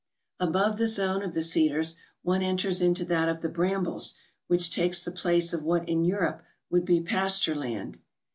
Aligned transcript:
Above 0.39 0.79
the 0.79 0.87
zone 0.87 1.21
of 1.21 1.35
the 1.35 1.43
cedars, 1.43 1.97
one 2.23 2.41
enters 2.41 2.81
into 2.81 3.05
that 3.05 3.29
of 3.29 3.41
the 3.41 3.47
brambles, 3.47 4.15
which 4.47 4.71
takes 4.73 5.03
the 5.05 5.11
place 5.11 5.53
of 5.53 5.61
what 5.61 5.87
in 5.87 6.03
Europe 6.03 6.43
would 6.71 6.85
be 6.85 6.99
pasture 7.01 7.53
land. 7.53 7.99